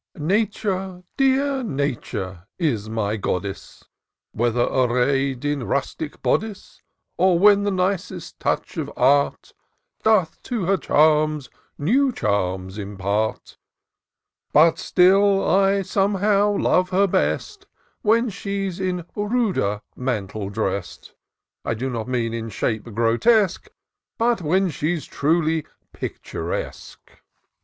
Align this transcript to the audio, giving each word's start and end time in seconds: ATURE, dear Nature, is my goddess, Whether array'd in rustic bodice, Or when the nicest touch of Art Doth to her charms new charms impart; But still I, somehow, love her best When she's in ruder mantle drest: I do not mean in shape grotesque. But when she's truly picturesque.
ATURE, 0.15 1.03
dear 1.15 1.61
Nature, 1.63 2.47
is 2.57 2.89
my 2.89 3.17
goddess, 3.17 3.83
Whether 4.31 4.61
array'd 4.63 5.45
in 5.45 5.65
rustic 5.67 6.23
bodice, 6.23 6.81
Or 7.17 7.37
when 7.37 7.61
the 7.61 7.69
nicest 7.69 8.39
touch 8.39 8.77
of 8.77 8.91
Art 8.97 9.53
Doth 10.01 10.41
to 10.41 10.65
her 10.65 10.77
charms 10.77 11.51
new 11.77 12.11
charms 12.11 12.79
impart; 12.79 13.59
But 14.51 14.79
still 14.79 15.47
I, 15.47 15.83
somehow, 15.83 16.57
love 16.57 16.89
her 16.89 17.05
best 17.05 17.67
When 18.01 18.31
she's 18.31 18.79
in 18.79 19.05
ruder 19.15 19.81
mantle 19.95 20.49
drest: 20.49 21.13
I 21.63 21.75
do 21.75 21.91
not 21.91 22.07
mean 22.07 22.33
in 22.33 22.49
shape 22.49 22.85
grotesque. 22.91 23.67
But 24.17 24.41
when 24.41 24.71
she's 24.71 25.05
truly 25.05 25.63
picturesque. 25.93 27.19